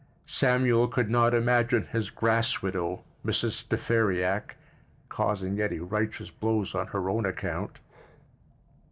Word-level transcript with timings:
Samuel 0.25 0.87
could 0.87 1.11
not 1.11 1.35
imagine 1.35 1.85
his 1.85 2.09
grass 2.09 2.63
widow, 2.63 3.03
Mrs. 3.23 3.69
De 3.69 3.77
Ferriac, 3.77 4.55
causing 5.09 5.61
any 5.61 5.77
very 5.77 5.79
righteous 5.79 6.31
blows 6.31 6.73
on 6.73 6.87
her 6.87 7.07
own 7.07 7.23
account. 7.27 7.77